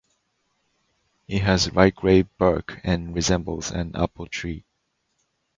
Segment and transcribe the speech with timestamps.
[1.27, 4.65] It has light grey bark and resembles an apple tree.